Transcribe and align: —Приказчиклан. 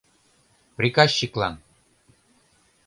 —Приказчиклан. 0.77 1.53